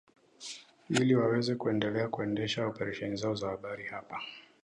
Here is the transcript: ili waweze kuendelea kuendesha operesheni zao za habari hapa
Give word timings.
ili 0.89 1.15
waweze 1.15 1.55
kuendelea 1.55 2.07
kuendesha 2.07 2.67
operesheni 2.67 3.15
zao 3.15 3.35
za 3.35 3.49
habari 3.49 3.87
hapa 3.87 4.21